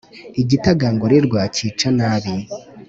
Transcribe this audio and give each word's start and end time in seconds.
igitagangurirwa 0.41 1.39
kica 1.55 1.89
nabi, 1.97 2.33